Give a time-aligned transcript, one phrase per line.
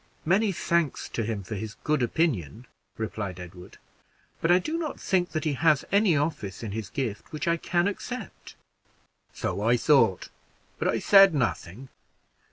[0.25, 2.65] "Many thanks to him for his good opinion,"
[2.97, 3.77] replied Edward;
[4.41, 7.57] "but I do not think that he has any office in his gift which I
[7.57, 8.55] can accept."
[9.31, 10.29] "So I thought,
[10.79, 11.89] but I said nothing.